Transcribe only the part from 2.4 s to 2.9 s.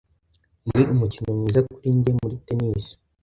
tennis.